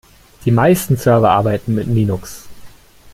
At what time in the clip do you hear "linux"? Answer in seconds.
1.85-2.49